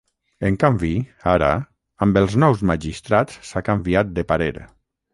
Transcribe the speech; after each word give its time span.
En 0.47 0.55
canvi, 0.63 0.89
ara, 1.33 1.51
amb 2.07 2.19
els 2.23 2.39
nous 2.47 2.65
magistrats 2.73 3.41
s’ha 3.51 3.67
canviat 3.73 4.15
de 4.21 4.29
parer. 4.35 4.55